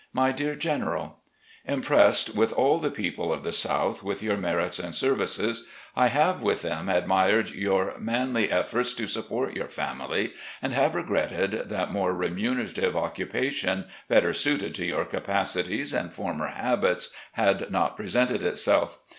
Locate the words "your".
4.23-4.35, 7.95-7.99, 9.53-9.67, 14.87-15.05